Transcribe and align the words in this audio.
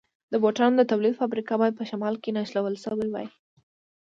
د 0.31 0.33
بوټانو 0.43 0.75
د 0.79 0.83
تولید 0.91 1.13
فابریکه 1.19 1.53
باید 1.61 1.77
په 1.79 1.83
شمال 1.89 2.15
کې 2.23 2.35
نښلول 2.35 2.75
شوې 2.83 3.07
وای. 3.09 3.27